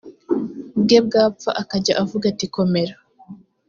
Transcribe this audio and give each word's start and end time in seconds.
bwe 0.81 0.97
bwapfa 1.05 1.49
akajya 1.61 1.93
avuga 2.03 2.25
ati 2.33 2.45
komera 2.55 2.95